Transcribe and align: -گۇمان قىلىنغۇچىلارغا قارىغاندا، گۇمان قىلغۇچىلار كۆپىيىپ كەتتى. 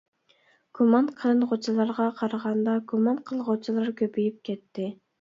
-گۇمان 0.79 1.09
قىلىنغۇچىلارغا 1.19 2.09
قارىغاندا، 2.23 2.77
گۇمان 2.95 3.23
قىلغۇچىلار 3.31 3.97
كۆپىيىپ 4.05 4.45
كەتتى. 4.51 4.95